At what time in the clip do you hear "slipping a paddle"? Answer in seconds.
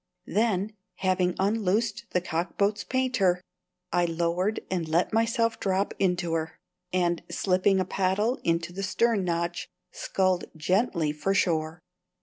7.29-8.39